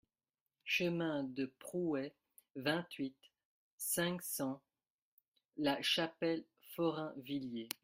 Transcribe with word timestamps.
Chemin 0.63 1.25
de 1.25 1.45
Prouais, 1.59 2.15
vingt-huit, 2.55 3.15
cinq 3.77 4.23
cents 4.23 4.59
La 5.57 5.79
Chapelle-Forainvilliers 5.83 7.69